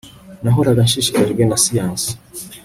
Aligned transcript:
Nahoraga 0.43 0.81
nshishikajwe 0.87 1.41
na 1.45 1.57
siyansi 1.63 2.11